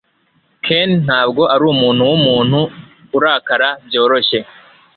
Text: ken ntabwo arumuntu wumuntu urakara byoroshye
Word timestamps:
ken 0.65 0.89
ntabwo 1.05 1.41
arumuntu 1.55 2.01
wumuntu 2.09 2.59
urakara 3.17 3.67
byoroshye 3.85 4.39